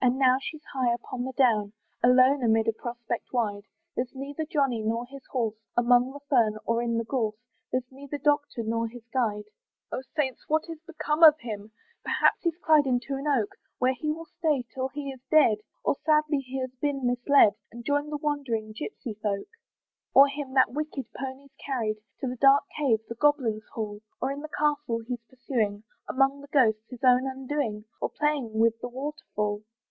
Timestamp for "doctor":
8.16-8.62